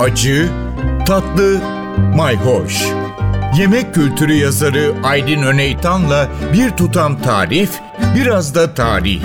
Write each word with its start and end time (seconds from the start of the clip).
acı, 0.00 0.48
tatlı, 1.06 1.60
mayhoş. 2.16 2.86
Yemek 3.58 3.94
kültürü 3.94 4.32
yazarı 4.32 4.94
Aydın 5.04 5.42
Öneytan'la 5.42 6.28
bir 6.52 6.70
tutam 6.70 7.22
tarif, 7.22 7.80
biraz 8.16 8.54
da 8.54 8.74
tarih. 8.74 9.22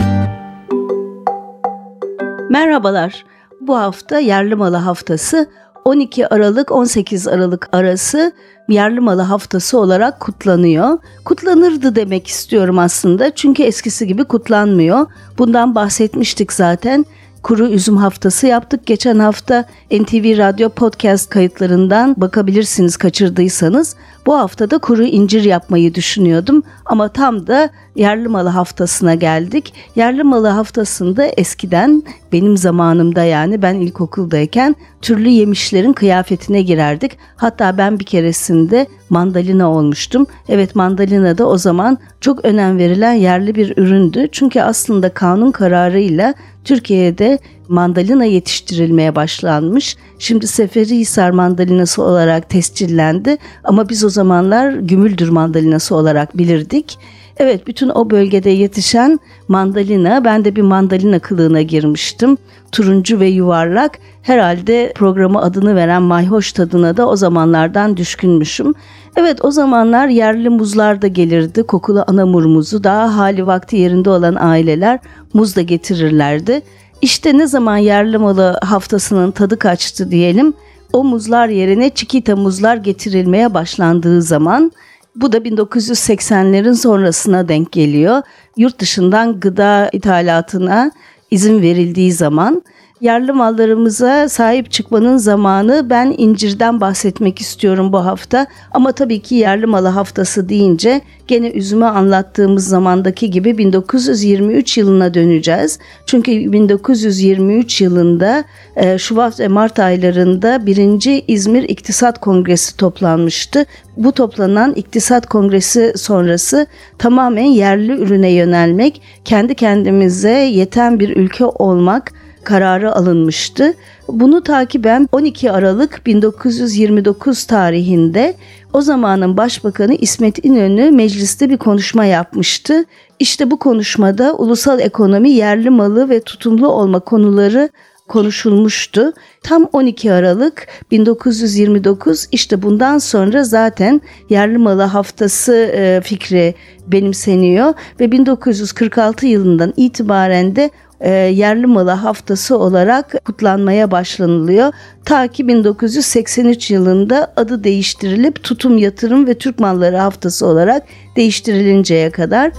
Merhabalar. 2.49 3.25
Bu 3.61 3.77
hafta 3.77 4.19
yerli 4.19 4.55
malı 4.55 4.77
haftası 4.77 5.49
12 5.85 6.27
Aralık 6.27 6.71
18 6.71 7.27
Aralık 7.27 7.69
arası 7.71 8.31
yerli 8.69 8.99
malı 8.99 9.21
haftası 9.21 9.79
olarak 9.79 10.19
kutlanıyor. 10.19 10.97
Kutlanırdı 11.25 11.95
demek 11.95 12.27
istiyorum 12.27 12.79
aslında 12.79 13.35
çünkü 13.35 13.63
eskisi 13.63 14.07
gibi 14.07 14.23
kutlanmıyor. 14.23 15.07
Bundan 15.37 15.75
bahsetmiştik 15.75 16.53
zaten 16.53 17.05
kuru 17.43 17.67
üzüm 17.67 17.97
haftası 17.97 18.47
yaptık. 18.47 18.85
Geçen 18.85 19.19
hafta 19.19 19.65
NTV 19.91 20.37
Radyo 20.37 20.69
podcast 20.69 21.29
kayıtlarından 21.29 22.15
bakabilirsiniz 22.17 22.97
kaçırdıysanız. 22.97 23.95
Bu 24.25 24.37
hafta 24.37 24.71
da 24.71 24.77
kuru 24.77 25.03
incir 25.03 25.43
yapmayı 25.43 25.95
düşünüyordum 25.95 26.63
ama 26.85 27.07
tam 27.07 27.47
da 27.47 27.69
yerli 27.95 28.27
malı 28.27 28.49
haftasına 28.49 29.15
geldik. 29.15 29.73
Yerli 29.95 30.23
malı 30.23 30.47
haftasında 30.47 31.25
eskiden 31.25 32.03
benim 32.31 32.57
zamanımda 32.57 33.23
yani 33.23 33.61
ben 33.61 33.75
ilkokuldayken 33.75 34.75
türlü 35.01 35.29
yemişlerin 35.29 35.93
kıyafetine 35.93 36.61
girerdik. 36.61 37.17
Hatta 37.35 37.77
ben 37.77 37.99
bir 37.99 38.05
keresinde 38.05 38.87
mandalina 39.09 39.71
olmuştum. 39.71 40.27
Evet 40.49 40.75
mandalina 40.75 41.37
da 41.37 41.47
o 41.47 41.57
zaman 41.57 41.97
çok 42.21 42.45
önem 42.45 42.77
verilen 42.77 43.13
yerli 43.13 43.55
bir 43.55 43.77
üründü. 43.77 44.27
Çünkü 44.31 44.61
aslında 44.61 45.09
kanun 45.09 45.51
kararıyla 45.51 46.33
Türkiye'de 46.65 47.39
mandalina 47.67 48.25
yetiştirilmeye 48.25 49.15
başlanmış. 49.15 49.97
Şimdi 50.19 50.47
Seferihisar 50.47 51.29
mandalinası 51.29 52.03
olarak 52.03 52.49
tescillendi 52.49 53.37
ama 53.63 53.89
biz 53.89 54.03
o 54.03 54.09
zamanlar 54.09 54.73
Gümüldür 54.73 55.29
mandalinası 55.29 55.95
olarak 55.95 56.37
bilirdik. 56.37 56.97
Evet 57.37 57.67
bütün 57.67 57.89
o 57.89 58.09
bölgede 58.09 58.49
yetişen 58.49 59.19
mandalina 59.47 60.25
ben 60.25 60.45
de 60.45 60.55
bir 60.55 60.61
mandalina 60.61 61.19
kılığına 61.19 61.61
girmiştim. 61.61 62.37
Turuncu 62.71 63.19
ve 63.19 63.27
yuvarlak 63.27 63.99
herhalde 64.21 64.93
programı 64.95 65.41
adını 65.41 65.75
veren 65.75 66.01
mayhoş 66.01 66.51
tadına 66.51 66.97
da 66.97 67.07
o 67.07 67.15
zamanlardan 67.15 67.97
düşkünmüşüm. 67.97 68.73
Evet 69.15 69.45
o 69.45 69.51
zamanlar 69.51 70.07
yerli 70.07 70.49
muzlar 70.49 71.01
da 71.01 71.07
gelirdi. 71.07 71.63
Kokulu 71.63 72.03
anamur 72.07 72.45
muzu 72.45 72.83
daha 72.83 73.17
hali 73.17 73.47
vakti 73.47 73.77
yerinde 73.77 74.09
olan 74.09 74.35
aileler 74.35 74.99
muz 75.33 75.55
da 75.55 75.61
getirirlerdi. 75.61 76.61
İşte 77.01 77.37
ne 77.37 77.47
zaman 77.47 77.77
yerli 77.77 78.17
malı 78.17 78.59
haftasının 78.61 79.31
tadı 79.31 79.59
kaçtı 79.59 80.11
diyelim. 80.11 80.53
O 80.93 81.03
muzlar 81.03 81.47
yerine 81.47 81.89
çikita 81.89 82.35
muzlar 82.35 82.77
getirilmeye 82.77 83.53
başlandığı 83.53 84.21
zaman 84.21 84.71
bu 85.15 85.31
da 85.31 85.37
1980'lerin 85.37 86.75
sonrasına 86.75 87.47
denk 87.47 87.71
geliyor. 87.71 88.21
Yurt 88.57 88.79
dışından 88.79 89.39
gıda 89.39 89.89
ithalatına 89.93 90.91
izin 91.31 91.61
verildiği 91.61 92.11
zaman 92.11 92.63
yerli 93.01 93.31
mallarımıza 93.31 94.29
sahip 94.29 94.71
çıkmanın 94.71 95.17
zamanı 95.17 95.89
ben 95.89 96.15
incirden 96.17 96.81
bahsetmek 96.81 97.41
istiyorum 97.41 97.93
bu 97.93 98.05
hafta. 98.05 98.47
Ama 98.71 98.91
tabii 98.91 99.19
ki 99.19 99.35
yerli 99.35 99.65
malı 99.65 99.87
haftası 99.87 100.49
deyince 100.49 101.01
gene 101.27 101.51
üzümü 101.51 101.85
anlattığımız 101.85 102.67
zamandaki 102.67 103.29
gibi 103.29 103.57
1923 103.57 104.77
yılına 104.77 105.13
döneceğiz. 105.13 105.79
Çünkü 106.05 106.31
1923 106.51 107.81
yılında 107.81 108.43
e, 108.75 108.97
Şubat 108.97 109.39
ve 109.39 109.47
Mart 109.47 109.79
aylarında 109.79 110.65
birinci 110.65 111.23
İzmir 111.27 111.63
İktisat 111.63 112.19
Kongresi 112.19 112.77
toplanmıştı. 112.77 113.65
Bu 113.97 114.11
toplanan 114.11 114.73
İktisat 114.75 115.25
Kongresi 115.25 115.93
sonrası 115.95 116.67
tamamen 116.97 117.43
yerli 117.43 117.91
ürüne 117.91 118.31
yönelmek, 118.31 119.01
kendi 119.25 119.55
kendimize 119.55 120.31
yeten 120.31 120.99
bir 120.99 121.15
ülke 121.15 121.45
olmak 121.45 122.20
kararı 122.43 122.95
alınmıştı. 122.95 123.73
Bunu 124.07 124.43
takiben 124.43 125.09
12 125.11 125.51
Aralık 125.51 126.01
1929 126.05 127.43
tarihinde 127.43 128.35
o 128.73 128.81
zamanın 128.81 129.37
Başbakanı 129.37 129.95
İsmet 129.95 130.45
İnönü 130.45 130.91
mecliste 130.91 131.49
bir 131.49 131.57
konuşma 131.57 132.05
yapmıştı. 132.05 132.85
İşte 133.19 133.51
bu 133.51 133.59
konuşmada 133.59 134.35
ulusal 134.35 134.79
ekonomi, 134.79 135.31
yerli 135.31 135.69
malı 135.69 136.09
ve 136.09 136.19
tutumlu 136.19 136.67
olma 136.67 136.99
konuları 136.99 137.69
konuşulmuştu. 138.11 139.13
Tam 139.43 139.69
12 139.73 140.13
Aralık 140.13 140.67
1929 140.91 142.27
işte 142.31 142.61
bundan 142.61 142.97
sonra 142.97 143.43
zaten 143.43 144.01
yerli 144.29 144.57
malı 144.57 144.81
haftası 144.81 145.53
e, 145.53 146.01
fikri 146.03 146.55
benimseniyor 146.87 147.73
ve 147.99 148.11
1946 148.11 149.27
yılından 149.27 149.73
itibaren 149.77 150.55
de 150.55 150.71
e, 151.01 151.09
yerli 151.11 151.67
malı 151.67 151.91
haftası 151.91 152.57
olarak 152.57 153.25
kutlanmaya 153.25 153.91
başlanılıyor. 153.91 154.73
Ta 155.05 155.27
ki 155.27 155.47
1983 155.47 156.71
yılında 156.71 157.33
adı 157.35 157.63
değiştirilip 157.63 158.43
tutum 158.43 158.77
yatırım 158.77 159.27
ve 159.27 159.33
Türk 159.33 159.59
malları 159.59 159.97
haftası 159.97 160.47
olarak 160.47 160.83
değiştirilinceye 161.15 162.09
kadar. 162.09 162.51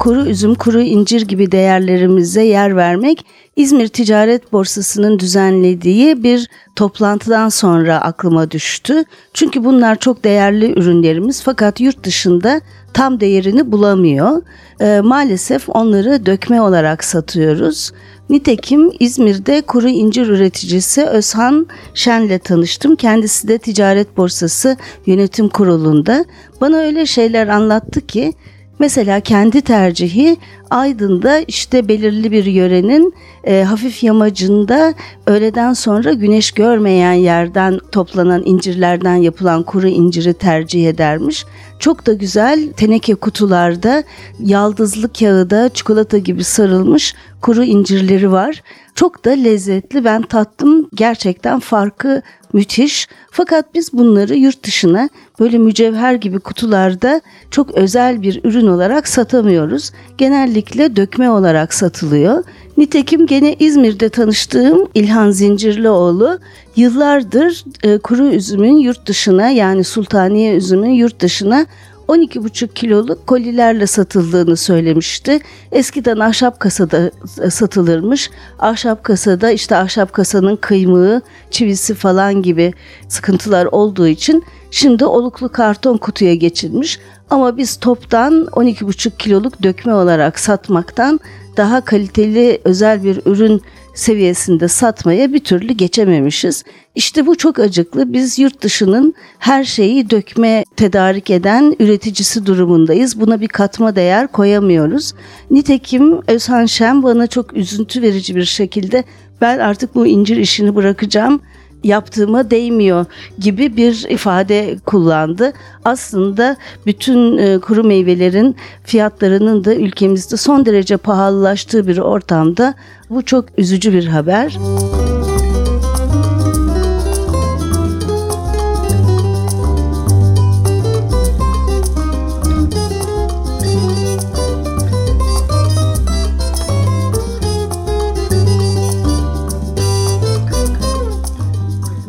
Kuru 0.00 0.26
üzüm, 0.26 0.54
kuru 0.54 0.80
incir 0.82 1.22
gibi 1.22 1.52
değerlerimize 1.52 2.42
yer 2.42 2.76
vermek 2.76 3.26
İzmir 3.56 3.88
Ticaret 3.88 4.52
Borsası'nın 4.52 5.18
düzenlediği 5.18 6.22
bir 6.22 6.48
toplantıdan 6.76 7.48
sonra 7.48 8.00
aklıma 8.00 8.50
düştü. 8.50 9.04
Çünkü 9.34 9.64
bunlar 9.64 9.96
çok 9.96 10.24
değerli 10.24 10.72
ürünlerimiz 10.78 11.42
fakat 11.42 11.80
yurt 11.80 12.04
dışında 12.04 12.60
tam 12.94 13.20
değerini 13.20 13.72
bulamıyor. 13.72 14.42
E, 14.80 15.00
maalesef 15.00 15.68
onları 15.68 16.26
dökme 16.26 16.62
olarak 16.62 17.04
satıyoruz. 17.04 17.92
Nitekim 18.30 18.90
İzmir'de 19.00 19.62
kuru 19.62 19.88
incir 19.88 20.26
üreticisi 20.26 21.04
Özhan 21.04 21.66
Şen'le 21.94 22.38
tanıştım. 22.38 22.96
Kendisi 22.96 23.48
de 23.48 23.58
Ticaret 23.58 24.16
Borsası 24.16 24.76
Yönetim 25.06 25.48
Kurulu'nda. 25.48 26.24
Bana 26.60 26.76
öyle 26.76 27.06
şeyler 27.06 27.48
anlattı 27.48 28.00
ki 28.00 28.32
Mesela 28.80 29.20
kendi 29.20 29.60
tercihi 29.60 30.36
Aydın'da 30.70 31.38
işte 31.38 31.88
belirli 31.88 32.32
bir 32.32 32.44
yörenin 32.44 33.14
e, 33.44 33.62
hafif 33.62 34.02
yamacında 34.02 34.94
öğleden 35.26 35.72
sonra 35.72 36.12
güneş 36.12 36.52
görmeyen 36.52 37.12
yerden 37.12 37.78
toplanan 37.92 38.42
incirlerden 38.44 39.14
yapılan 39.14 39.62
kuru 39.62 39.88
inciri 39.88 40.34
tercih 40.34 40.88
edermiş. 40.88 41.44
Çok 41.78 42.06
da 42.06 42.12
güzel 42.12 42.72
teneke 42.72 43.14
kutularda 43.14 44.02
yaldızlı 44.40 45.12
kağıda 45.12 45.68
çikolata 45.68 46.18
gibi 46.18 46.44
sarılmış 46.44 47.14
kuru 47.40 47.64
incirleri 47.64 48.32
var. 48.32 48.62
Çok 48.94 49.24
da 49.24 49.30
lezzetli 49.30 50.04
ben 50.04 50.22
tattım 50.22 50.88
gerçekten 50.94 51.60
farkı 51.60 52.22
müthiş. 52.52 53.08
Fakat 53.30 53.74
biz 53.74 53.92
bunları 53.92 54.34
yurt 54.34 54.64
dışına 54.64 55.08
böyle 55.40 55.58
mücevher 55.58 56.14
gibi 56.14 56.38
kutularda 56.38 57.20
çok 57.50 57.74
özel 57.74 58.22
bir 58.22 58.40
ürün 58.44 58.66
olarak 58.66 59.08
satamıyoruz. 59.08 59.90
Genellikle 60.18 60.96
dökme 60.96 61.30
olarak 61.30 61.74
satılıyor. 61.74 62.44
Nitekim 62.76 63.26
gene 63.26 63.56
İzmir'de 63.58 64.08
tanıştığım 64.08 64.88
İlhan 64.94 65.30
Zincirlioğlu 65.30 66.38
yıllardır 66.76 67.64
e, 67.82 67.98
kuru 67.98 68.26
üzümün 68.26 68.78
yurt 68.78 69.06
dışına 69.06 69.50
yani 69.50 69.84
sultaniye 69.84 70.54
üzümün 70.54 70.90
yurt 70.90 71.20
dışına 71.20 71.66
12,5 72.10 72.68
kiloluk 72.74 73.26
kolilerle 73.26 73.86
satıldığını 73.86 74.56
söylemişti. 74.56 75.40
Eskiden 75.72 76.18
ahşap 76.18 76.60
kasada 76.60 77.10
e, 77.42 77.50
satılırmış. 77.50 78.30
Ahşap 78.58 79.04
kasada 79.04 79.50
işte 79.50 79.76
ahşap 79.76 80.12
kasanın 80.12 80.56
kıymığı, 80.56 81.22
çivisi 81.50 81.94
falan 81.94 82.42
gibi 82.42 82.72
sıkıntılar 83.08 83.66
olduğu 83.66 84.08
için 84.08 84.44
şimdi 84.70 85.04
oluklu 85.04 85.48
karton 85.48 85.96
kutuya 85.96 86.34
geçilmiş. 86.34 86.98
Ama 87.30 87.56
biz 87.56 87.76
toptan 87.76 88.44
12,5 88.44 89.16
kiloluk 89.18 89.62
dökme 89.62 89.94
olarak 89.94 90.38
satmaktan 90.38 91.20
daha 91.56 91.80
kaliteli 91.80 92.60
özel 92.64 93.04
bir 93.04 93.20
ürün 93.26 93.62
seviyesinde 93.94 94.68
satmaya 94.68 95.32
bir 95.32 95.38
türlü 95.38 95.72
geçememişiz. 95.72 96.64
İşte 96.94 97.26
bu 97.26 97.36
çok 97.36 97.58
acıklı. 97.58 98.12
Biz 98.12 98.38
yurt 98.38 98.62
dışının 98.62 99.14
her 99.38 99.64
şeyi 99.64 100.10
dökme 100.10 100.64
tedarik 100.76 101.30
eden 101.30 101.76
üreticisi 101.80 102.46
durumundayız. 102.46 103.20
Buna 103.20 103.40
bir 103.40 103.48
katma 103.48 103.96
değer 103.96 104.26
koyamıyoruz. 104.26 105.12
Nitekim 105.50 106.20
Özhan 106.26 106.66
Şen 106.66 107.02
bana 107.02 107.26
çok 107.26 107.56
üzüntü 107.56 108.02
verici 108.02 108.36
bir 108.36 108.44
şekilde 108.44 109.04
ben 109.40 109.58
artık 109.58 109.94
bu 109.94 110.06
incir 110.06 110.36
işini 110.36 110.74
bırakacağım 110.74 111.40
yaptığıma 111.84 112.50
değmiyor 112.50 113.06
gibi 113.38 113.76
bir 113.76 114.06
ifade 114.08 114.76
kullandı. 114.86 115.52
Aslında 115.84 116.56
bütün 116.86 117.38
e, 117.38 117.58
kuru 117.58 117.84
meyvelerin 117.84 118.56
fiyatlarının 118.84 119.64
da 119.64 119.74
ülkemizde 119.74 120.36
son 120.36 120.66
derece 120.66 120.96
pahalılaştığı 120.96 121.86
bir 121.86 121.98
ortamda 121.98 122.74
bu 123.10 123.22
çok 123.24 123.44
üzücü 123.58 123.92
bir 123.92 124.06
haber. 124.06 124.58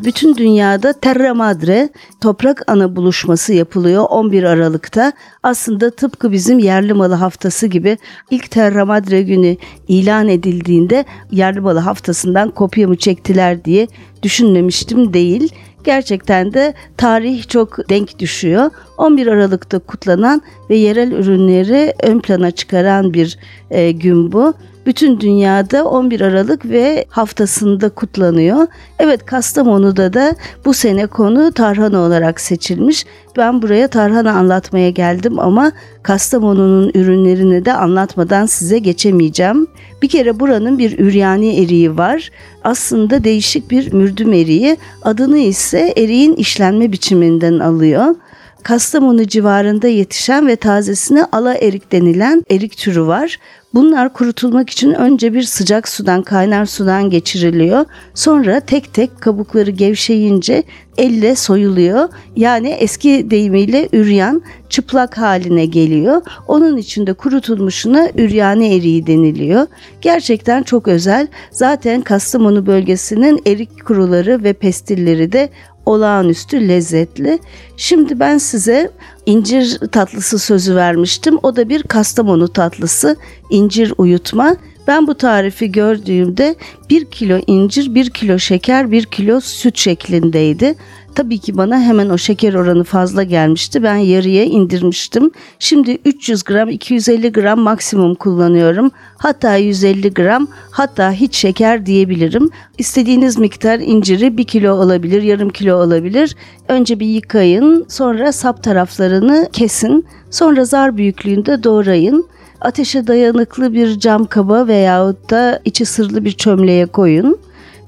Bütün 0.04 0.36
dünyada 0.36 0.94
Terra 0.94 1.34
Madre 1.34 1.90
toprak 2.22 2.64
ana 2.68 2.96
buluşması 2.96 3.54
yapılıyor 3.54 4.06
11 4.10 4.44
Aralık'ta. 4.44 5.14
Aslında 5.44 5.92
tıpkı 5.92 6.32
bizim 6.32 6.60
yerli 6.60 6.94
malı 6.94 7.14
haftası 7.14 7.68
gibi 7.68 7.98
ilk 8.32 8.52
Terra 8.52 8.86
Madre 8.86 9.22
günü 9.22 9.58
ilan 9.88 10.28
edildiğinde 10.28 11.06
yerli 11.32 11.60
malı 11.60 11.80
haftasından 11.80 12.50
kopya 12.50 12.88
mı 12.88 12.98
çektiler 12.98 13.66
diye 13.66 13.88
düşünmemiştim 14.24 15.14
değil. 15.14 15.54
Gerçekten 15.84 16.54
de 16.54 16.74
tarih 16.98 17.48
çok 17.48 17.90
denk 17.90 18.20
düşüyor. 18.20 18.70
11 18.98 19.28
Aralık'ta 19.28 19.80
kutlanan 19.80 20.42
ve 20.70 20.76
yerel 20.76 21.12
ürünleri 21.12 21.94
ön 22.04 22.20
plana 22.20 22.52
çıkaran 22.52 23.14
bir 23.14 23.38
e, 23.72 23.92
gün 23.92 24.32
bu 24.32 24.54
bütün 24.86 25.20
dünyada 25.20 25.86
11 25.86 26.22
Aralık 26.22 26.66
ve 26.66 27.06
haftasında 27.10 27.90
kutlanıyor. 27.90 28.68
Evet 29.00 29.26
Kastamonu'da 29.26 30.14
da 30.14 30.36
bu 30.66 30.74
sene 30.74 31.08
konu 31.08 31.52
tarhana 31.52 32.00
olarak 32.00 32.42
seçilmiş. 32.42 33.06
Ben 33.38 33.62
buraya 33.62 33.88
tarhana 33.88 34.32
anlatmaya 34.32 34.90
geldim 34.90 35.40
ama 35.40 35.72
Kastamonu'nun 36.04 36.92
ürünlerini 36.94 37.66
de 37.66 37.74
anlatmadan 37.74 38.46
size 38.46 38.80
geçemeyeceğim. 38.80 39.68
Bir 40.02 40.08
kere 40.08 40.40
buranın 40.40 40.80
bir 40.80 41.00
üryani 41.00 41.64
eriği 41.64 41.98
var. 41.98 42.30
Aslında 42.64 43.24
değişik 43.24 43.72
bir 43.72 43.94
mürdüm 43.94 44.34
eriği. 44.34 44.78
Adını 45.02 45.38
ise 45.38 45.94
eriğin 45.98 46.34
işlenme 46.34 46.92
biçiminden 46.92 47.60
alıyor. 47.60 48.16
Kastamonu 48.64 49.28
civarında 49.28 49.88
yetişen 49.88 50.48
ve 50.48 50.56
tazesine 50.56 51.26
ala 51.32 51.54
erik 51.54 51.92
denilen 51.92 52.44
erik 52.52 52.78
türü 52.78 53.02
var. 53.02 53.38
Bunlar 53.74 54.14
kurutulmak 54.14 54.70
için 54.70 54.94
önce 54.94 55.34
bir 55.34 55.44
sıcak 55.44 55.88
sudan, 55.88 56.22
kaynar 56.22 56.66
sudan 56.66 57.10
geçiriliyor. 57.10 57.86
Sonra 58.14 58.60
tek 58.60 58.94
tek 58.94 59.22
kabukları 59.22 59.72
gevşeyince 59.72 60.64
elle 60.98 61.36
soyuluyor. 61.36 62.10
Yani 62.36 62.70
eski 62.70 63.32
deyimiyle 63.32 63.90
üryan 63.94 64.42
çıplak 64.70 65.18
haline 65.18 65.66
geliyor. 65.66 66.22
Onun 66.48 66.78
içinde 66.78 67.14
kurutulmuşuna 67.14 68.10
üryani 68.16 68.76
eriği 68.76 69.08
deniliyor. 69.08 69.68
Gerçekten 70.02 70.64
çok 70.64 70.88
özel. 70.88 71.28
Zaten 71.52 72.02
Kastamonu 72.02 72.66
bölgesinin 72.66 73.42
erik 73.48 73.86
kuruları 73.86 74.44
ve 74.44 74.54
pestilleri 74.54 75.32
de 75.32 75.50
olağanüstü 75.86 76.68
lezzetli. 76.68 77.40
Şimdi 77.78 78.20
ben 78.20 78.38
size 78.38 78.92
incir 79.26 79.80
tatlısı 79.92 80.40
sözü 80.40 80.76
vermiştim. 80.76 81.38
O 81.44 81.56
da 81.56 81.70
bir 81.70 81.84
Kastamonu 81.84 82.48
tatlısı, 82.48 83.16
incir 83.50 83.94
uyutma. 83.98 84.56
Ben 84.88 85.08
bu 85.08 85.16
tarifi 85.16 85.72
gördüğümde 85.72 86.56
1 86.90 87.06
kilo 87.06 87.40
incir, 87.48 87.96
1 87.96 88.10
kilo 88.10 88.40
şeker, 88.40 88.92
1 88.92 89.06
kilo 89.06 89.40
süt 89.42 89.78
şeklindeydi. 89.78 90.76
Tabii 91.16 91.38
ki 91.38 91.58
bana 91.58 91.82
hemen 91.82 92.10
o 92.10 92.18
şeker 92.18 92.54
oranı 92.54 92.84
fazla 92.84 93.24
gelmişti. 93.24 93.84
Ben 93.84 93.96
yarıya 93.96 94.44
indirmiştim. 94.44 95.32
Şimdi 95.60 95.98
300 96.06 96.44
gram, 96.44 96.70
250 96.70 97.32
gram 97.32 97.60
maksimum 97.60 98.16
kullanıyorum. 98.16 98.92
Hatta 99.18 99.56
150 99.56 100.14
gram, 100.14 100.48
hatta 100.72 101.12
hiç 101.12 101.36
şeker 101.36 101.86
diyebilirim. 101.86 102.50
İstediğiniz 102.78 103.38
miktar 103.38 103.80
inciri 103.80 104.38
1 104.38 104.44
kilo 104.44 104.74
olabilir, 104.74 105.22
yarım 105.22 105.50
kilo 105.50 105.76
olabilir. 105.76 106.36
Önce 106.68 107.00
bir 107.00 107.08
yıkayın, 107.08 107.86
sonra 107.90 108.32
sap 108.32 108.64
taraflarını 108.64 109.50
kesin. 109.54 110.06
Sonra 110.30 110.66
zar 110.66 110.98
büyüklüğünde 110.98 111.64
doğrayın. 111.64 112.26
Ateşe 112.62 113.08
dayanıklı 113.08 113.74
bir 113.74 114.00
cam 114.00 114.26
kaba 114.26 114.68
veyahut 114.68 115.30
da 115.30 115.60
içi 115.66 115.86
sırlı 115.86 116.26
bir 116.26 116.32
çömleğe 116.32 116.86
koyun. 116.86 117.40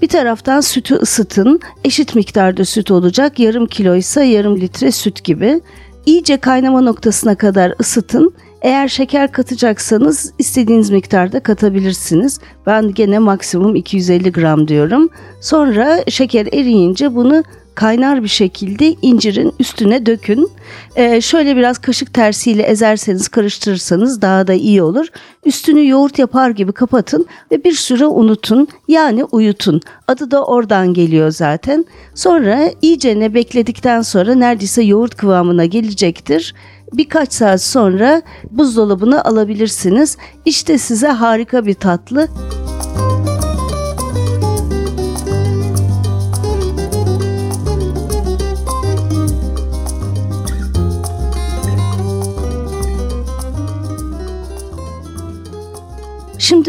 Bir 0.03 0.07
taraftan 0.07 0.61
sütü 0.61 0.95
ısıtın. 0.95 1.59
Eşit 1.83 2.15
miktarda 2.15 2.65
süt 2.65 2.91
olacak. 2.91 3.39
Yarım 3.39 3.65
kilo 3.65 3.95
ise 3.95 4.23
yarım 4.23 4.61
litre 4.61 4.91
süt 4.91 5.23
gibi. 5.23 5.61
İyice 6.05 6.37
kaynama 6.37 6.81
noktasına 6.81 7.35
kadar 7.35 7.73
ısıtın. 7.79 8.33
Eğer 8.61 8.87
şeker 8.87 9.31
katacaksanız 9.31 10.33
istediğiniz 10.39 10.89
miktarda 10.89 11.39
katabilirsiniz. 11.39 12.39
Ben 12.65 12.93
gene 12.93 13.19
maksimum 13.19 13.75
250 13.75 14.31
gram 14.31 14.67
diyorum. 14.67 15.09
Sonra 15.41 16.03
şeker 16.07 16.45
eriyince 16.45 17.15
bunu 17.15 17.43
kaynar 17.75 18.23
bir 18.23 18.27
şekilde 18.27 18.95
incirin 19.01 19.53
üstüne 19.59 20.05
dökün. 20.05 20.51
Ee, 20.95 21.21
şöyle 21.21 21.55
biraz 21.55 21.77
kaşık 21.77 22.13
tersiyle 22.13 22.63
ezerseniz 22.63 23.27
karıştırırsanız 23.27 24.21
daha 24.21 24.47
da 24.47 24.53
iyi 24.53 24.81
olur. 24.81 25.07
Üstünü 25.45 25.87
yoğurt 25.87 26.19
yapar 26.19 26.49
gibi 26.49 26.71
kapatın 26.71 27.25
ve 27.51 27.63
bir 27.63 27.73
süre 27.73 28.05
unutun 28.05 28.67
yani 28.87 29.23
uyutun. 29.23 29.81
Adı 30.07 30.31
da 30.31 30.45
oradan 30.45 30.93
geliyor 30.93 31.31
zaten. 31.31 31.85
Sonra 32.15 32.71
iyicene 32.81 33.33
bekledikten 33.33 34.01
sonra 34.01 34.35
neredeyse 34.35 34.83
yoğurt 34.83 35.15
kıvamına 35.15 35.65
gelecektir 35.65 36.53
birkaç 36.93 37.33
saat 37.33 37.61
sonra 37.61 38.21
buzdolabına 38.51 39.23
alabilirsiniz. 39.23 40.17
İşte 40.45 40.77
size 40.77 41.07
harika 41.07 41.65
bir 41.65 41.73
tatlı. 41.73 42.27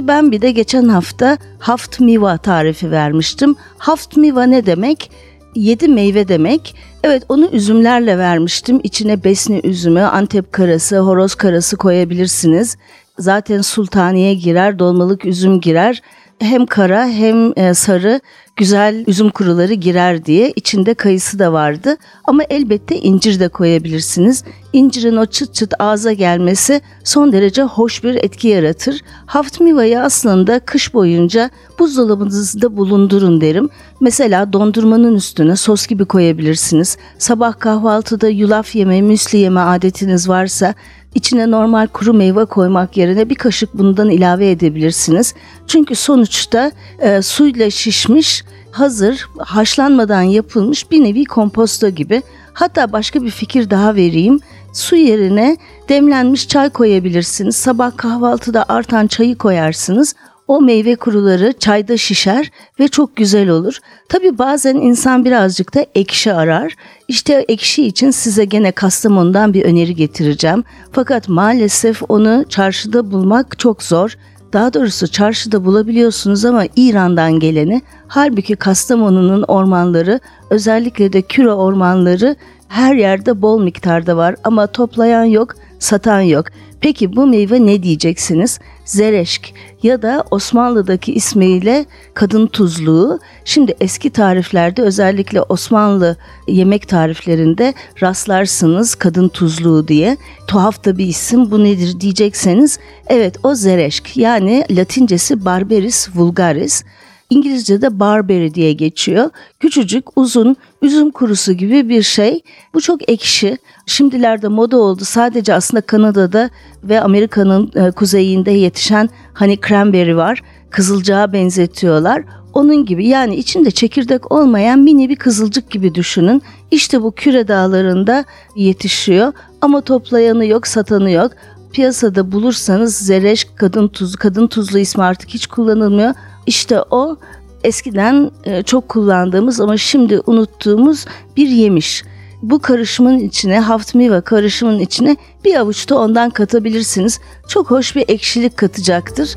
Ben 0.08 0.32
bir 0.32 0.42
de 0.42 0.50
geçen 0.50 0.88
hafta 0.88 1.38
haft 1.58 2.00
miva 2.00 2.36
tarifi 2.36 2.90
vermiştim. 2.90 3.56
Haft 3.78 4.16
miva 4.16 4.42
ne 4.42 4.66
demek? 4.66 5.10
Yedi 5.54 5.88
meyve 5.88 6.28
demek. 6.28 6.74
Evet 7.04 7.22
onu 7.28 7.48
üzümlerle 7.52 8.18
vermiştim. 8.18 8.80
İçine 8.82 9.24
besni 9.24 9.60
üzümü, 9.64 10.00
antep 10.00 10.52
karası, 10.52 10.98
horoz 10.98 11.34
karası 11.34 11.76
koyabilirsiniz. 11.76 12.76
Zaten 13.18 13.60
sultaniye 13.60 14.34
girer, 14.34 14.78
dolmalık 14.78 15.24
üzüm 15.24 15.60
girer. 15.60 16.02
Hem 16.38 16.66
kara 16.66 17.06
hem 17.06 17.58
e, 17.58 17.74
sarı 17.74 18.20
güzel 18.56 19.04
üzüm 19.06 19.30
kuruları 19.30 19.74
girer 19.74 20.24
diye 20.24 20.52
içinde 20.56 20.94
kayısı 20.94 21.38
da 21.38 21.52
vardı. 21.52 21.96
Ama 22.24 22.42
elbette 22.50 22.96
incir 23.00 23.40
de 23.40 23.48
koyabilirsiniz. 23.48 24.44
İncirin 24.72 25.16
o 25.16 25.26
çıt 25.26 25.54
çıt 25.54 25.74
ağza 25.78 26.12
gelmesi 26.12 26.80
son 27.04 27.32
derece 27.32 27.62
hoş 27.62 28.04
bir 28.04 28.14
etki 28.14 28.48
yaratır. 28.48 29.00
Haft 29.26 29.60
mivayı 29.60 30.00
aslında 30.00 30.58
kış 30.60 30.94
boyunca 30.94 31.50
buzdolabınızda 31.78 32.76
bulundurun 32.76 33.40
derim. 33.40 33.68
Mesela 34.00 34.52
dondurmanın 34.52 35.14
üstüne 35.14 35.56
sos 35.56 35.86
gibi 35.86 36.04
koyabilirsiniz. 36.04 36.96
Sabah 37.18 37.58
kahvaltıda 37.58 38.28
yulaf 38.28 38.74
yeme, 38.74 39.02
müsli 39.02 39.38
yeme 39.38 39.60
adetiniz 39.60 40.28
varsa 40.28 40.74
içine 41.14 41.50
normal 41.50 41.86
kuru 41.86 42.14
meyve 42.14 42.44
koymak 42.44 42.96
yerine 42.96 43.30
bir 43.30 43.34
kaşık 43.34 43.74
bundan 43.74 44.10
ilave 44.10 44.50
edebilirsiniz. 44.50 45.34
Çünkü 45.66 45.94
sonuçta 45.94 46.72
e, 46.98 47.22
suyla 47.22 47.70
şişmiş, 47.70 48.44
hazır, 48.72 49.28
haşlanmadan 49.38 50.22
yapılmış 50.22 50.90
bir 50.90 51.04
nevi 51.04 51.24
komposto 51.24 51.88
gibi. 51.88 52.22
Hatta 52.52 52.92
başka 52.92 53.22
bir 53.22 53.30
fikir 53.30 53.70
daha 53.70 53.94
vereyim. 53.94 54.40
Su 54.72 54.96
yerine 54.96 55.56
demlenmiş 55.88 56.48
çay 56.48 56.70
koyabilirsiniz. 56.70 57.56
Sabah 57.56 57.96
kahvaltıda 57.96 58.64
artan 58.68 59.06
çayı 59.06 59.36
koyarsınız. 59.36 60.14
O 60.48 60.60
meyve 60.60 60.96
kuruları 60.96 61.52
çayda 61.52 61.96
şişer 61.96 62.50
ve 62.80 62.88
çok 62.88 63.16
güzel 63.16 63.48
olur. 63.48 63.78
Tabi 64.08 64.38
bazen 64.38 64.76
insan 64.76 65.24
birazcık 65.24 65.74
da 65.74 65.86
ekşi 65.94 66.32
arar. 66.32 66.74
İşte 67.08 67.44
ekşi 67.48 67.86
için 67.86 68.10
size 68.10 68.44
gene 68.44 68.72
Kastamonu'dan 68.72 69.54
bir 69.54 69.64
öneri 69.64 69.94
getireceğim. 69.94 70.64
Fakat 70.92 71.28
maalesef 71.28 72.02
onu 72.08 72.44
çarşıda 72.48 73.10
bulmak 73.10 73.58
çok 73.58 73.82
zor. 73.82 74.16
Daha 74.52 74.74
doğrusu 74.74 75.08
çarşıda 75.08 75.64
bulabiliyorsunuz 75.64 76.44
ama 76.44 76.64
İran'dan 76.76 77.40
geleni. 77.40 77.82
Halbuki 78.08 78.56
Kastamonu'nun 78.56 79.42
ormanları 79.42 80.20
özellikle 80.50 81.12
de 81.12 81.22
küre 81.22 81.52
ormanları 81.52 82.36
her 82.68 82.94
yerde 82.94 83.42
bol 83.42 83.62
miktarda 83.62 84.16
var 84.16 84.34
ama 84.44 84.66
toplayan 84.66 85.24
yok, 85.24 85.54
satan 85.78 86.20
yok. 86.20 86.46
Peki 86.80 87.16
bu 87.16 87.26
meyve 87.26 87.66
ne 87.66 87.82
diyeceksiniz? 87.82 88.58
Zereşk 88.84 89.52
ya 89.82 90.02
da 90.02 90.24
Osmanlı'daki 90.30 91.12
ismiyle 91.12 91.86
kadın 92.14 92.46
tuzluğu. 92.46 93.18
Şimdi 93.44 93.74
eski 93.80 94.10
tariflerde 94.10 94.82
özellikle 94.82 95.42
Osmanlı 95.42 96.16
yemek 96.48 96.88
tariflerinde 96.88 97.74
rastlarsınız 98.02 98.94
kadın 98.94 99.28
tuzluğu 99.28 99.88
diye. 99.88 100.16
Tuhaf 100.46 100.84
da 100.84 100.98
bir 100.98 101.06
isim 101.06 101.50
bu 101.50 101.64
nedir 101.64 102.00
diyecekseniz 102.00 102.78
evet 103.06 103.36
o 103.42 103.54
zereşk 103.54 104.16
yani 104.16 104.64
latincesi 104.70 105.44
barberis 105.44 106.08
vulgaris. 106.14 106.84
İngilizce'de 107.30 108.00
barberry 108.00 108.54
diye 108.54 108.72
geçiyor. 108.72 109.30
Küçücük, 109.60 110.04
uzun, 110.16 110.56
üzüm 110.84 111.10
kurusu 111.10 111.52
gibi 111.52 111.88
bir 111.88 112.02
şey. 112.02 112.40
Bu 112.74 112.80
çok 112.80 113.10
ekşi. 113.10 113.58
Şimdilerde 113.86 114.48
moda 114.48 114.76
oldu. 114.76 115.04
Sadece 115.04 115.54
aslında 115.54 115.80
Kanada'da 115.80 116.50
ve 116.84 117.00
Amerika'nın 117.00 117.70
e, 117.74 117.90
kuzeyinde 117.90 118.50
yetişen 118.50 119.08
hani 119.34 119.58
cranberry 119.68 120.16
var. 120.16 120.42
Kızılcağa 120.70 121.32
benzetiyorlar. 121.32 122.24
Onun 122.52 122.86
gibi 122.86 123.06
yani 123.06 123.36
içinde 123.36 123.70
çekirdek 123.70 124.32
olmayan 124.32 124.78
mini 124.78 125.08
bir 125.08 125.16
kızılcık 125.16 125.70
gibi 125.70 125.94
düşünün. 125.94 126.42
İşte 126.70 127.02
bu 127.02 127.12
küre 127.12 127.48
dağlarında 127.48 128.24
yetişiyor 128.56 129.32
ama 129.60 129.80
toplayanı 129.80 130.46
yok, 130.46 130.66
satanı 130.66 131.10
yok. 131.10 131.32
Piyasada 131.72 132.32
bulursanız 132.32 132.96
zereş 132.96 133.46
kadın 133.56 133.88
tuzu, 133.88 134.18
kadın 134.18 134.46
tuzlu 134.46 134.78
ismi 134.78 135.02
artık 135.02 135.28
hiç 135.28 135.46
kullanılmıyor. 135.46 136.14
İşte 136.46 136.82
o 136.90 137.16
eskiden 137.64 138.30
e, 138.44 138.62
çok 138.62 138.88
kullandığımız 138.88 139.60
ama 139.60 139.76
şimdi 139.76 140.20
unuttuğumuz 140.26 141.04
bir 141.36 141.48
yemiş. 141.48 142.04
Bu 142.42 142.58
karışımın 142.58 143.18
içine 143.18 143.60
haftmiva 143.60 144.20
karışımın 144.20 144.78
içine 144.78 145.16
bir 145.44 145.54
avuç 145.54 145.90
da 145.90 145.98
ondan 145.98 146.30
katabilirsiniz. 146.30 147.20
Çok 147.48 147.70
hoş 147.70 147.96
bir 147.96 148.04
ekşilik 148.08 148.56
katacaktır. 148.56 149.34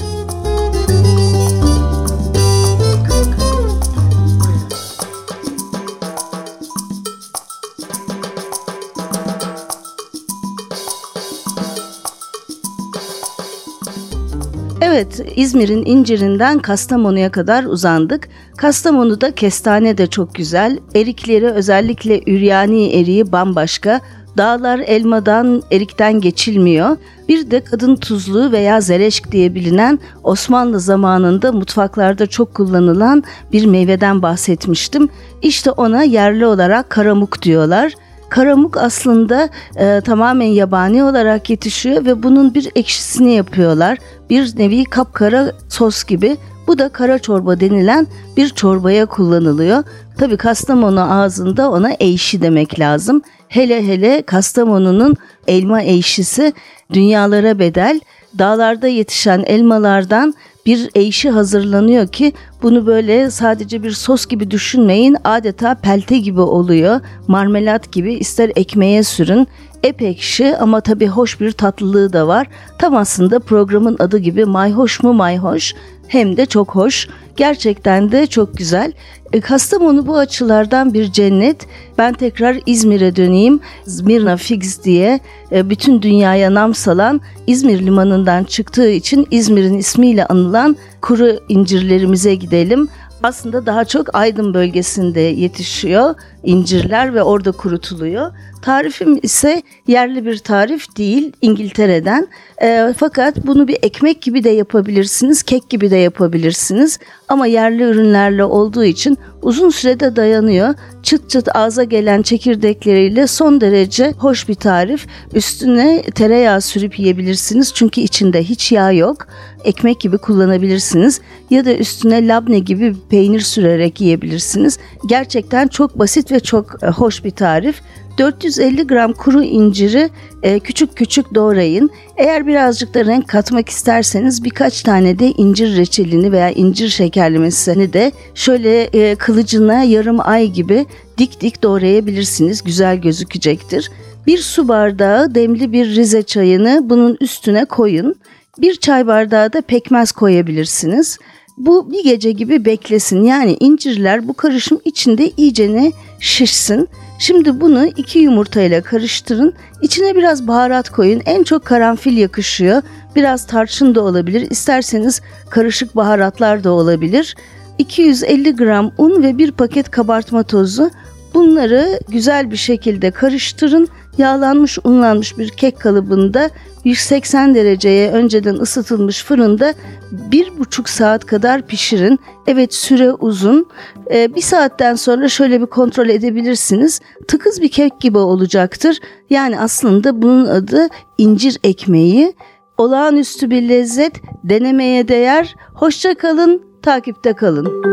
İzmir'in 15.35 15.85
incirinden 15.85 16.59
Kastamonu'ya 16.59 17.31
kadar 17.31 17.63
uzandık. 17.63 18.29
Kastamonu'da 18.57 19.31
kestane 19.35 19.97
de 19.97 20.07
çok 20.07 20.35
güzel. 20.35 20.79
Erikleri 20.95 21.45
özellikle 21.45 22.21
üryani 22.27 22.87
eriği 22.87 23.31
bambaşka. 23.31 24.01
Dağlar 24.37 24.79
elmadan, 24.79 25.61
erikten 25.71 26.21
geçilmiyor. 26.21 26.97
Bir 27.29 27.51
de 27.51 27.63
kadın 27.63 27.95
tuzluğu 27.95 28.51
veya 28.51 28.81
zereşk 28.81 29.31
diye 29.31 29.55
bilinen 29.55 29.99
Osmanlı 30.23 30.79
zamanında 30.79 31.51
mutfaklarda 31.51 32.27
çok 32.27 32.53
kullanılan 32.53 33.23
bir 33.53 33.65
meyveden 33.65 34.21
bahsetmiştim. 34.21 35.09
İşte 35.41 35.71
ona 35.71 36.03
yerli 36.03 36.45
olarak 36.45 36.89
karamuk 36.89 37.41
diyorlar. 37.41 37.93
Karamuk 38.29 38.77
aslında 38.77 39.49
e, 39.75 40.01
tamamen 40.01 40.47
yabani 40.47 41.03
olarak 41.03 41.49
yetişiyor 41.49 42.05
ve 42.05 42.23
bunun 42.23 42.53
bir 42.53 42.69
ekşisini 42.75 43.33
yapıyorlar. 43.33 43.97
Bir 44.29 44.59
nevi 44.59 44.83
kapkara 44.83 45.51
sos 45.69 46.03
gibi. 46.03 46.37
Bu 46.67 46.77
da 46.77 46.89
kara 46.89 47.19
çorba 47.19 47.59
denilen 47.59 48.07
bir 48.37 48.49
çorbaya 48.49 49.05
kullanılıyor. 49.05 49.83
Tabi 50.17 50.37
Kastamonu 50.37 51.13
ağzında 51.13 51.71
ona 51.71 51.91
eğşi 51.99 52.41
demek 52.41 52.79
lazım. 52.79 53.21
Hele 53.47 53.87
hele 53.87 54.21
Kastamonu'nun 54.21 55.15
elma 55.47 55.81
eğşisi 55.81 56.53
dünyalara 56.93 57.59
bedel. 57.59 57.99
Dağlarda 58.39 58.87
yetişen 58.87 59.43
elmalardan 59.45 60.33
bir 60.67 60.89
eğşi 60.95 61.29
hazırlanıyor 61.29 62.07
ki 62.07 62.33
bunu 62.61 62.85
böyle 62.85 63.31
sadece 63.31 63.83
bir 63.83 63.91
sos 63.91 64.25
gibi 64.25 64.51
düşünmeyin 64.51 65.17
adeta 65.23 65.75
pelte 65.75 66.17
gibi 66.17 66.41
oluyor. 66.41 66.99
Marmelat 67.27 67.91
gibi 67.91 68.13
ister 68.13 68.51
ekmeğe 68.55 69.03
sürün. 69.03 69.47
Ep 69.83 70.01
ekşi 70.01 70.57
ama 70.57 70.81
tabii 70.81 71.07
hoş 71.07 71.39
bir 71.39 71.51
tatlılığı 71.51 72.13
da 72.13 72.27
var. 72.27 72.47
Tam 72.79 72.95
aslında 72.95 73.39
programın 73.39 73.95
adı 73.99 74.17
gibi 74.17 74.45
mayhoş 74.45 75.03
mu 75.03 75.13
mayhoş 75.13 75.73
hem 76.07 76.37
de 76.37 76.45
çok 76.45 76.75
hoş. 76.75 77.07
Gerçekten 77.35 78.11
de 78.11 78.27
çok 78.27 78.57
güzel. 78.57 78.91
E, 79.33 79.41
Kastamonu 79.41 80.07
bu 80.07 80.17
açılardan 80.17 80.93
bir 80.93 81.11
cennet. 81.11 81.67
Ben 81.97 82.13
tekrar 82.13 82.59
İzmir'e 82.65 83.15
döneyim. 83.15 83.59
Zmirna 83.85 84.37
Figs 84.37 84.83
diye 84.83 85.19
e, 85.51 85.69
bütün 85.69 86.01
dünyaya 86.01 86.53
nam 86.53 86.73
salan 86.73 87.21
İzmir 87.47 87.79
limanından 87.79 88.43
çıktığı 88.43 88.89
için 88.89 89.27
İzmir'in 89.31 89.77
ismiyle 89.77 90.25
anılan 90.25 90.77
kuru 91.01 91.39
incirlerimize 91.49 92.35
gidelim 92.35 92.89
aslında 93.23 93.65
daha 93.65 93.85
çok 93.85 94.15
Aydın 94.15 94.53
bölgesinde 94.53 95.19
yetişiyor 95.19 96.15
incirler 96.43 97.13
ve 97.13 97.23
orada 97.23 97.51
kurutuluyor. 97.51 98.31
Tarifim 98.61 99.19
ise 99.23 99.61
yerli 99.87 100.25
bir 100.25 100.37
tarif 100.37 100.97
değil 100.97 101.31
İngiltere'den. 101.41 102.27
E, 102.61 102.93
fakat 102.97 103.47
bunu 103.47 103.67
bir 103.67 103.77
ekmek 103.81 104.21
gibi 104.21 104.43
de 104.43 104.49
yapabilirsiniz, 104.49 105.43
kek 105.43 105.69
gibi 105.69 105.91
de 105.91 105.95
yapabilirsiniz. 105.95 106.99
Ama 107.27 107.47
yerli 107.47 107.83
ürünlerle 107.83 108.43
olduğu 108.43 108.83
için 108.83 109.17
uzun 109.41 109.69
sürede 109.69 110.15
dayanıyor. 110.15 110.73
Çıt 111.03 111.29
çıt 111.29 111.55
ağza 111.55 111.83
gelen 111.83 112.21
çekirdekleriyle 112.21 113.27
son 113.27 113.61
derece 113.61 114.13
hoş 114.17 114.49
bir 114.49 114.55
tarif. 114.55 115.07
Üstüne 115.33 116.03
tereyağı 116.15 116.61
sürüp 116.61 116.99
yiyebilirsiniz 116.99 117.73
çünkü 117.73 118.01
içinde 118.01 118.43
hiç 118.43 118.71
yağ 118.71 118.91
yok. 118.91 119.27
Ekmek 119.63 119.99
gibi 119.99 120.17
kullanabilirsiniz 120.17 121.21
ya 121.49 121.65
da 121.65 121.73
üstüne 121.73 122.27
labne 122.27 122.59
gibi 122.59 122.95
peynir 123.09 123.39
sürerek 123.39 124.01
yiyebilirsiniz. 124.01 124.79
Gerçekten 125.09 125.67
çok 125.67 125.99
basit 125.99 126.26
ve 126.31 126.39
çok 126.39 126.83
e, 126.83 126.87
hoş 126.87 127.23
bir 127.23 127.31
tarif. 127.31 127.81
450 128.17 128.87
gram 128.87 129.13
kuru 129.13 129.43
inciri 129.43 130.09
e, 130.43 130.59
küçük 130.59 130.95
küçük 130.95 131.35
doğrayın. 131.35 131.89
Eğer 132.17 132.47
birazcık 132.47 132.93
da 132.93 133.05
renk 133.05 133.27
katmak 133.27 133.69
isterseniz 133.69 134.43
birkaç 134.43 134.81
tane 134.81 135.19
de 135.19 135.31
incir 135.31 135.77
reçelini 135.77 136.31
veya 136.31 136.51
incir 136.51 136.89
şekerlemesini 136.89 137.93
de 137.93 138.11
şöyle 138.35 138.83
e, 138.83 139.15
kılıcına 139.15 139.83
yarım 139.83 140.19
ay 140.19 140.47
gibi 140.47 140.85
dik 141.17 141.41
dik 141.41 141.63
doğrayabilirsiniz. 141.63 142.63
Güzel 142.63 142.97
gözükecektir. 142.97 143.91
Bir 144.27 144.37
su 144.37 144.67
bardağı 144.67 145.35
demli 145.35 145.71
bir 145.71 145.95
rize 145.95 146.23
çayını 146.23 146.81
bunun 146.83 147.17
üstüne 147.21 147.65
koyun. 147.65 148.15
Bir 148.57 148.75
çay 148.75 149.07
bardağı 149.07 149.53
da 149.53 149.61
pekmez 149.61 150.11
koyabilirsiniz. 150.11 151.19
Bu 151.57 151.91
bir 151.91 152.03
gece 152.03 152.31
gibi 152.31 152.65
beklesin. 152.65 153.23
Yani 153.23 153.57
incirler 153.59 154.27
bu 154.27 154.33
karışım 154.33 154.79
içinde 154.85 155.31
iyicene 155.37 155.91
şişsin. 156.19 156.89
Şimdi 157.19 157.61
bunu 157.61 157.85
iki 157.85 158.19
yumurtayla 158.19 158.81
karıştırın. 158.81 159.53
İçine 159.81 160.15
biraz 160.15 160.47
baharat 160.47 160.89
koyun. 160.89 161.21
En 161.25 161.43
çok 161.43 161.65
karanfil 161.65 162.17
yakışıyor. 162.17 162.81
Biraz 163.15 163.47
tarçın 163.47 163.95
da 163.95 164.01
olabilir. 164.01 164.51
İsterseniz 164.51 165.21
karışık 165.49 165.95
baharatlar 165.95 166.63
da 166.63 166.71
olabilir. 166.71 167.35
250 167.77 168.55
gram 168.55 168.91
un 168.97 169.23
ve 169.23 169.37
bir 169.37 169.51
paket 169.51 169.91
kabartma 169.91 170.43
tozu. 170.43 170.91
Bunları 171.33 171.99
güzel 172.09 172.51
bir 172.51 172.57
şekilde 172.57 173.11
karıştırın. 173.11 173.87
Yağlanmış 174.17 174.77
unlanmış 174.83 175.37
bir 175.37 175.49
kek 175.49 175.79
kalıbında 175.79 176.49
180 176.87 177.55
dereceye 177.55 178.11
önceden 178.11 178.55
ısıtılmış 178.55 179.23
fırında 179.23 179.73
bir 180.11 180.59
buçuk 180.59 180.89
saat 180.89 181.25
kadar 181.25 181.67
pişirin. 181.67 182.19
Evet 182.47 182.73
süre 182.73 183.13
uzun. 183.13 183.67
Ee, 184.13 184.35
bir 184.35 184.41
saatten 184.41 184.95
sonra 184.95 185.29
şöyle 185.29 185.61
bir 185.61 185.65
kontrol 185.65 186.09
edebilirsiniz. 186.09 187.01
Tıkız 187.27 187.61
bir 187.61 187.69
kek 187.69 188.01
gibi 188.01 188.17
olacaktır. 188.17 188.99
Yani 189.29 189.59
aslında 189.59 190.21
bunun 190.21 190.45
adı 190.45 190.87
incir 191.17 191.57
ekmeği. 191.63 192.33
Olağanüstü 192.77 193.49
bir 193.49 193.69
lezzet, 193.69 194.13
denemeye 194.43 195.07
değer. 195.07 195.55
Hoşça 195.73 196.15
kalın, 196.15 196.61
takipte 196.81 197.33
kalın. 197.33 197.83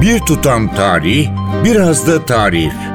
Bir 0.00 0.20
tutam 0.20 0.74
tarih, 0.74 1.28
biraz 1.64 2.06
da 2.06 2.24
tarif. 2.24 2.89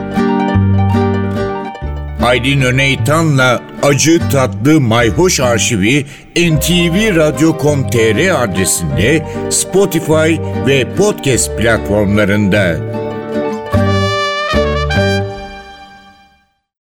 Aydın 2.26 2.62
Öneytan'la 2.62 3.62
Acı 3.84 4.30
Tatlı 4.30 4.82
Mayhoş 4.82 5.40
Arşivi 5.40 6.06
ntvradio.com.tr 6.38 8.44
adresinde 8.44 9.26
Spotify 9.50 10.36
ve 10.68 10.96
podcast 10.96 11.58
platformlarında. 11.58 12.78